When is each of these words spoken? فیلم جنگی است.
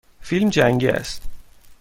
فیلم 0.21 0.49
جنگی 0.49 0.87
است. 0.87 1.21